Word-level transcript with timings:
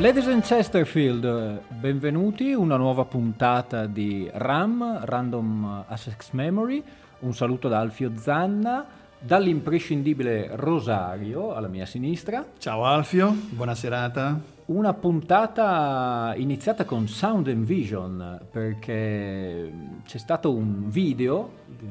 Ladies 0.00 0.28
and 0.28 0.42
Chesterfield, 0.42 1.60
benvenuti, 1.68 2.54
una 2.54 2.78
nuova 2.78 3.04
puntata 3.04 3.84
di 3.84 4.30
RAM, 4.32 5.00
Random 5.04 5.84
Access 5.86 6.30
Memory, 6.30 6.82
un 7.18 7.34
saluto 7.34 7.68
da 7.68 7.80
Alfio 7.80 8.12
Zanna, 8.16 8.86
dall'imprescindibile 9.18 10.52
Rosario 10.54 11.52
alla 11.52 11.68
mia 11.68 11.84
sinistra. 11.84 12.42
Ciao 12.56 12.86
Alfio, 12.86 13.30
buona 13.50 13.74
serata. 13.74 14.40
Una 14.66 14.94
puntata 14.94 16.32
iniziata 16.34 16.86
con 16.86 17.06
Sound 17.06 17.48
and 17.48 17.66
Vision 17.66 18.40
perché 18.50 19.70
c'è 20.06 20.18
stato 20.18 20.50
un 20.50 20.88
video 20.88 21.50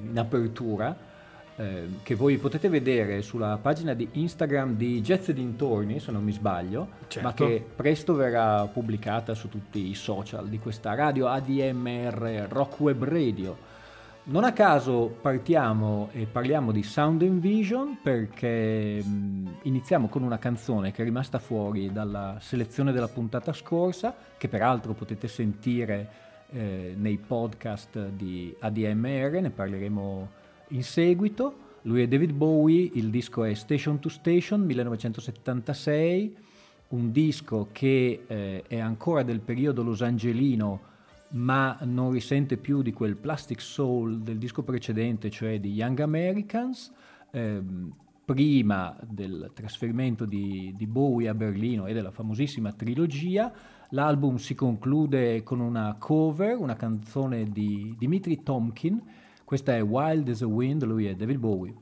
in 0.09 0.17
apertura 0.17 0.97
eh, 1.59 1.89
che 2.03 2.15
voi 2.15 2.37
potete 2.37 2.69
vedere 2.69 3.21
sulla 3.21 3.59
pagina 3.61 3.93
di 3.93 4.07
Instagram 4.13 4.77
di 4.77 5.01
Jazz 5.01 5.29
dintorni, 5.31 5.99
se 5.99 6.09
non 6.09 6.23
mi 6.23 6.31
sbaglio, 6.31 6.87
certo. 7.09 7.27
ma 7.27 7.33
che 7.33 7.65
presto 7.75 8.13
verrà 8.13 8.65
pubblicata 8.67 9.33
su 9.33 9.49
tutti 9.49 9.89
i 9.89 9.93
social 9.93 10.47
di 10.47 10.57
questa 10.57 10.95
radio 10.95 11.27
ADMR 11.27 12.47
Rock 12.47 12.79
Web 12.79 13.03
Radio. 13.03 13.57
Non 14.23 14.45
a 14.45 14.53
caso 14.53 15.17
partiamo 15.21 16.07
e 16.13 16.27
parliamo 16.27 16.71
di 16.71 16.81
Sound 16.81 17.23
and 17.23 17.41
Vision 17.41 17.97
perché 18.01 19.03
iniziamo 19.61 20.07
con 20.07 20.23
una 20.23 20.37
canzone 20.37 20.93
che 20.93 21.01
è 21.01 21.03
rimasta 21.03 21.39
fuori 21.39 21.91
dalla 21.91 22.37
selezione 22.39 22.93
della 22.93 23.09
puntata 23.09 23.51
scorsa, 23.51 24.15
che 24.37 24.47
peraltro 24.47 24.93
potete 24.93 25.27
sentire 25.27 26.09
eh, 26.51 26.93
nei 26.95 27.17
podcast 27.17 28.07
di 28.11 28.55
ADMR, 28.57 29.41
ne 29.41 29.49
parleremo 29.49 30.38
in 30.69 30.83
seguito. 30.83 31.67
Lui 31.83 32.01
è 32.01 32.07
David 32.07 32.31
Bowie, 32.33 32.89
il 32.93 33.09
disco 33.09 33.43
è 33.43 33.53
Station 33.53 33.99
to 33.99 34.09
Station 34.09 34.61
1976, 34.61 36.35
un 36.89 37.11
disco 37.11 37.69
che 37.71 38.23
eh, 38.27 38.63
è 38.67 38.79
ancora 38.79 39.23
del 39.23 39.39
periodo 39.39 39.83
losangelino 39.83 40.87
ma 41.31 41.77
non 41.83 42.11
risente 42.11 42.57
più 42.57 42.81
di 42.81 42.91
quel 42.91 43.15
plastic 43.15 43.61
soul 43.61 44.21
del 44.21 44.37
disco 44.37 44.63
precedente, 44.63 45.29
cioè 45.29 45.59
di 45.59 45.73
Young 45.73 45.99
Americans. 45.99 46.91
Eh, 47.31 47.61
prima 48.29 48.95
del 49.07 49.49
trasferimento 49.55 50.23
di, 50.23 50.71
di, 50.77 50.85
Bowie 50.85 51.29
a 51.29 51.33
Berlino 51.33 51.87
e 51.87 51.93
della 51.93 52.11
famosissima 52.11 52.71
trilogia, 52.73 53.51
l'album 53.89 54.35
si 54.35 54.53
conclude 54.53 55.41
con 55.41 55.59
una 55.59 55.95
cover, 55.97 56.55
una 56.57 56.75
canzone 56.75 57.49
di 57.49 57.95
Dimitri 57.97 58.43
Tomkin, 58.43 59.01
questa 59.49 59.75
è 59.75 59.81
Wild 59.81 60.29
as 60.29 60.43
a 60.43 60.45
Wind, 60.45 60.83
lui 60.83 61.07
è 61.07 61.15
David 61.15 61.39
Bowie. 61.39 61.73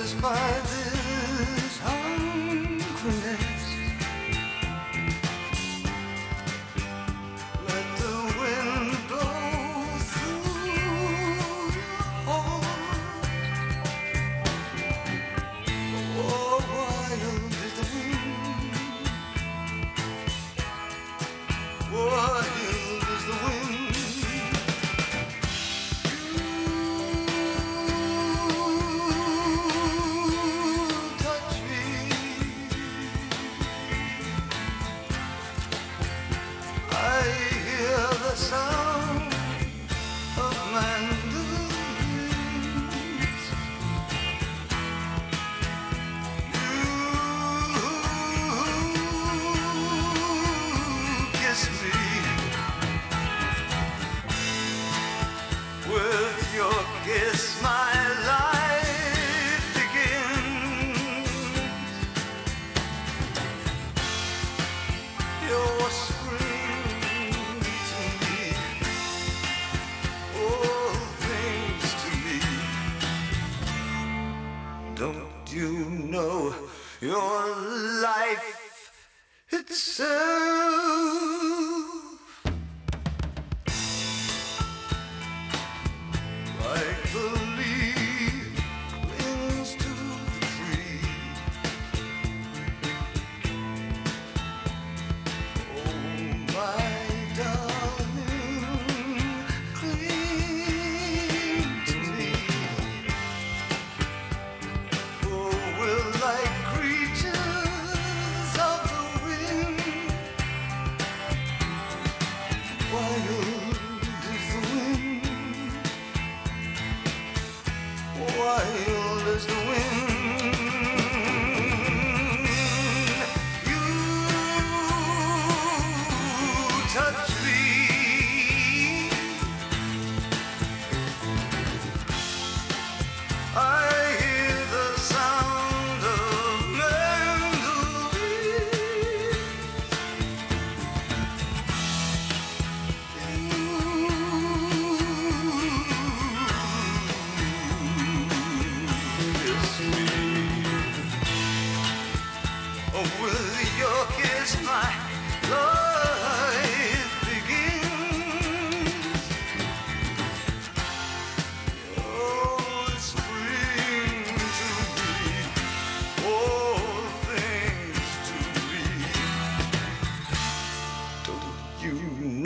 satisfied. 0.00 0.79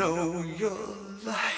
know 0.04 0.42
your 0.58 0.76
life. 1.24 1.53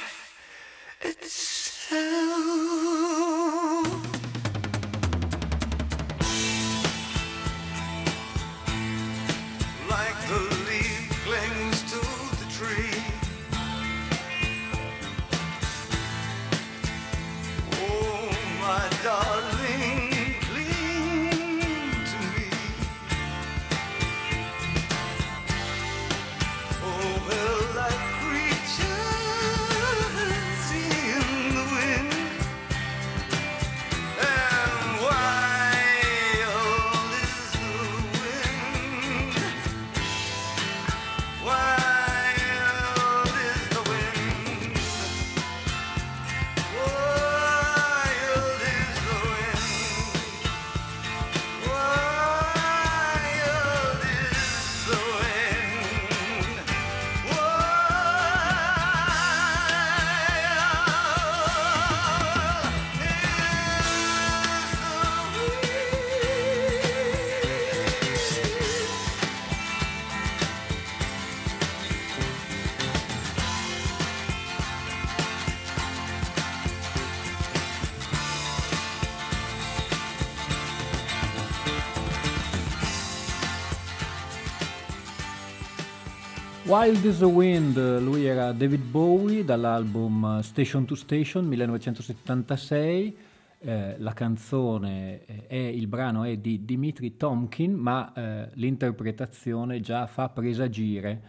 Wild 86.67 87.05
is 87.05 87.19
the 87.19 87.25
Wind, 87.25 87.77
lui 88.01 88.27
era 88.27 88.51
David 88.51 88.83
Bowie 88.83 89.45
dall'album 89.45 90.41
Station 90.41 90.85
to 90.85 90.97
Station 90.97 91.47
1976. 91.47 93.17
Eh, 93.61 93.95
la 93.99 94.13
canzone 94.13 95.25
è, 95.47 95.55
il 95.55 95.87
brano 95.87 96.25
è 96.25 96.37
di 96.39 96.65
Dimitri 96.65 97.17
Tomkin, 97.17 97.73
ma 97.73 98.13
eh, 98.13 98.49
l'interpretazione 98.55 99.81
già 99.81 100.09
fa 100.09 100.29
presagire 100.29 101.21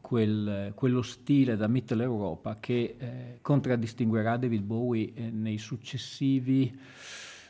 quel, 0.00 0.70
quello 0.76 1.02
stile 1.02 1.56
da 1.56 1.66
Mitteleuropa 1.66 2.58
che 2.60 2.94
eh, 2.96 3.38
contraddistinguerà 3.42 4.36
David 4.36 4.62
Bowie 4.62 5.12
eh, 5.14 5.30
nei 5.30 5.58
successivi 5.58 6.72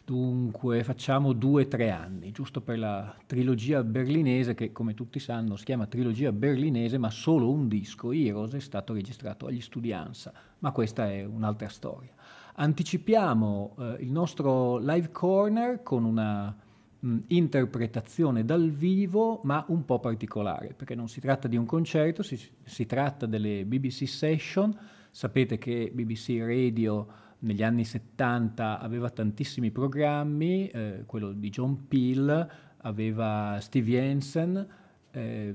Dunque 0.06 0.85
facciamo 0.85 1.32
due 1.32 1.64
o 1.64 1.67
tre 1.67 1.91
anni, 1.91 2.31
giusto 2.31 2.60
per 2.60 2.79
la 2.79 3.13
trilogia 3.27 3.82
berlinese 3.82 4.55
che 4.55 4.70
come 4.70 4.94
tutti 4.94 5.19
sanno 5.19 5.56
si 5.56 5.65
chiama 5.65 5.86
trilogia 5.86 6.31
berlinese 6.31 6.96
ma 6.96 7.10
solo 7.10 7.51
un 7.51 7.67
disco, 7.67 8.13
Heroes, 8.13 8.53
è 8.53 8.60
stato 8.60 8.93
registrato 8.93 9.46
agli 9.46 9.60
Studianza, 9.60 10.32
ma 10.60 10.70
questa 10.70 11.10
è 11.10 11.25
un'altra 11.25 11.69
storia. 11.69 12.13
Anticipiamo 12.55 13.75
eh, 13.77 13.96
il 13.98 14.13
nostro 14.13 14.79
live 14.79 15.10
corner 15.10 15.82
con 15.82 16.05
una 16.05 16.56
mh, 17.01 17.17
interpretazione 17.27 18.44
dal 18.44 18.70
vivo 18.70 19.41
ma 19.43 19.65
un 19.70 19.84
po' 19.84 19.98
particolare 19.98 20.72
perché 20.77 20.94
non 20.94 21.08
si 21.08 21.19
tratta 21.19 21.48
di 21.48 21.56
un 21.56 21.67
concerto, 21.67 22.22
si, 22.22 22.41
si 22.63 22.86
tratta 22.86 23.27
delle 23.27 23.65
BBC 23.65 24.06
Session, 24.06 24.72
sapete 25.10 25.58
che 25.58 25.91
BBC 25.93 26.36
Radio 26.39 27.25
negli 27.40 27.62
anni 27.62 27.84
70 27.84 28.81
aveva 28.81 29.10
tantissimi 29.10 29.70
programmi, 29.70 30.69
eh, 30.69 31.02
quello 31.06 31.32
di 31.32 31.50
John 31.50 31.86
Peel, 31.86 32.48
aveva 32.78 33.58
Steve 33.60 33.90
Jensen, 33.90 34.66
eh, 35.10 35.55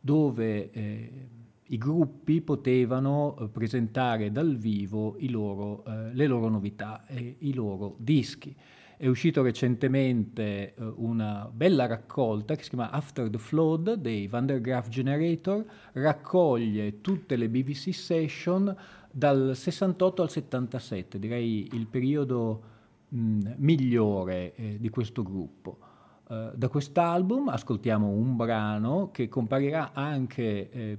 dove 0.00 0.70
eh, 0.70 1.28
i 1.68 1.78
gruppi 1.78 2.40
potevano 2.42 3.36
eh, 3.36 3.48
presentare 3.48 4.30
dal 4.30 4.56
vivo 4.56 5.16
loro, 5.28 5.84
eh, 5.84 6.12
le 6.12 6.26
loro 6.26 6.48
novità 6.48 7.06
e 7.06 7.36
i 7.38 7.54
loro 7.54 7.96
dischi. 7.98 8.54
È 8.96 9.08
uscito 9.08 9.42
recentemente 9.42 10.74
eh, 10.74 10.92
una 10.96 11.50
bella 11.52 11.86
raccolta 11.86 12.54
che 12.54 12.62
si 12.62 12.70
chiama 12.70 12.90
After 12.90 13.28
the 13.28 13.38
Flood 13.38 13.94
dei 13.94 14.28
Van 14.28 14.46
der 14.46 14.60
Graaf 14.60 14.88
Generator, 14.88 15.64
raccoglie 15.92 17.00
tutte 17.00 17.36
le 17.36 17.48
BBC 17.48 17.92
session 17.92 18.74
dal 19.16 19.52
68 19.54 20.22
al 20.22 20.30
77, 20.30 21.20
direi 21.20 21.68
il 21.72 21.86
periodo 21.86 22.62
mh, 23.08 23.52
migliore 23.58 24.54
eh, 24.56 24.76
di 24.80 24.88
questo 24.88 25.22
gruppo. 25.22 25.78
Uh, 26.26 26.56
da 26.56 26.68
quest'album 26.68 27.48
ascoltiamo 27.48 28.08
un 28.08 28.34
brano 28.34 29.10
che 29.12 29.28
comparirà 29.28 29.92
anche 29.92 30.70
eh, 30.70 30.98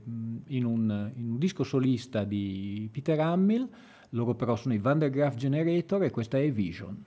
in, 0.50 0.66
un, 0.66 1.12
in, 1.16 1.30
un, 1.32 1.38
disco 1.40 1.64
solista 1.64 2.24
di 2.24 2.88
Peter 2.92 3.20
Hamill, 3.20 3.68
loro 4.10 4.36
però 4.36 4.56
sono 4.56 4.76
i 4.76 4.78
Van 4.78 5.00
der 5.00 5.10
Graaf 5.10 5.36
Generator 5.36 6.04
e 6.04 6.12
questa 6.12 6.38
è 6.38 6.52
Vision. 6.52 7.04